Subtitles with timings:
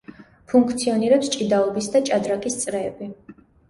[0.53, 3.17] ფუნქციონირებს ჭიდაობის და ჭადრაკის წრეები.